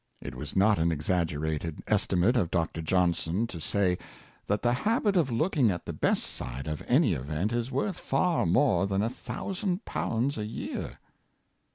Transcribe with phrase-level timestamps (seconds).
[0.19, 2.81] It was not an exaggerated estimate of Dr.
[2.81, 3.99] Johnson to say,
[4.47, 8.47] that the habit of looking at the best side of any event is worth far
[8.47, 10.97] more than a thousand pounds a year.